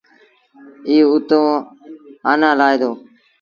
ايٚ 0.89 1.07
اُت 1.13 1.29
آنآ 2.31 2.49
لآهي 2.59 2.77
دو۔ 2.81 2.91